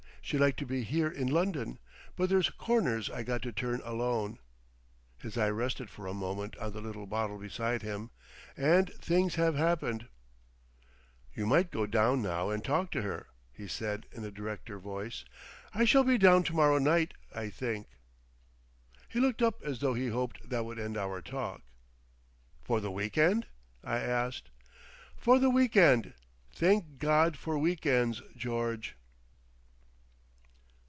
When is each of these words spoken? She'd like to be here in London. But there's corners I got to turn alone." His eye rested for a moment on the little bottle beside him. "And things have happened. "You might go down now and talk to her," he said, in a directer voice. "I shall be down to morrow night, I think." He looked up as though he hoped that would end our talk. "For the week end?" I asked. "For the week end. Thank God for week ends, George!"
She'd 0.23 0.37
like 0.39 0.55
to 0.57 0.65
be 0.67 0.83
here 0.83 1.09
in 1.09 1.27
London. 1.27 1.77
But 2.15 2.29
there's 2.29 2.49
corners 2.51 3.09
I 3.09 3.23
got 3.23 3.41
to 3.41 3.51
turn 3.51 3.81
alone." 3.83 4.37
His 5.19 5.37
eye 5.37 5.49
rested 5.49 5.89
for 5.89 6.07
a 6.07 6.13
moment 6.13 6.55
on 6.57 6.71
the 6.71 6.79
little 6.79 7.05
bottle 7.07 7.37
beside 7.39 7.81
him. 7.81 8.11
"And 8.55 8.93
things 8.93 9.35
have 9.35 9.55
happened. 9.55 10.07
"You 11.33 11.45
might 11.47 11.69
go 11.69 11.85
down 11.85 12.21
now 12.21 12.49
and 12.49 12.63
talk 12.63 12.91
to 12.91 13.01
her," 13.01 13.27
he 13.51 13.67
said, 13.67 14.05
in 14.11 14.23
a 14.23 14.31
directer 14.31 14.79
voice. 14.79 15.25
"I 15.73 15.83
shall 15.83 16.03
be 16.05 16.17
down 16.17 16.43
to 16.43 16.53
morrow 16.53 16.77
night, 16.77 17.13
I 17.35 17.49
think." 17.49 17.87
He 19.09 19.19
looked 19.19 19.41
up 19.41 19.61
as 19.63 19.79
though 19.79 19.95
he 19.95 20.09
hoped 20.09 20.47
that 20.49 20.63
would 20.63 20.79
end 20.79 20.95
our 20.97 21.21
talk. 21.21 21.61
"For 22.63 22.79
the 22.79 22.91
week 22.91 23.17
end?" 23.17 23.47
I 23.83 23.97
asked. 23.99 24.49
"For 25.17 25.39
the 25.39 25.49
week 25.49 25.75
end. 25.75 26.13
Thank 26.53 26.99
God 26.99 27.35
for 27.37 27.57
week 27.57 27.85
ends, 27.87 28.21
George!" 28.37 28.95